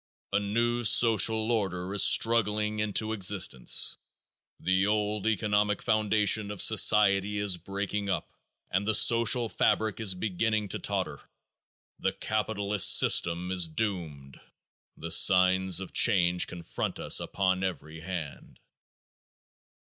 [0.33, 3.99] A new social order is struggling into existence.
[4.59, 8.27] The old economic foundation of society is breaking up
[8.71, 11.21] and the social fabric is beginning to totter.
[11.99, 14.39] The capitalist system is doomed.
[14.97, 18.59] The signs of change confront us upon every hand.